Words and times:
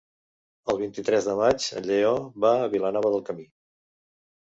El 0.73 0.79
vint-i-tres 0.83 1.27
de 1.27 1.35
maig 1.41 1.69
en 1.83 1.87
Lleó 1.91 2.17
va 2.49 2.57
a 2.65 2.73
Vilanova 2.75 3.15
del 3.19 3.27
Camí. 3.33 3.51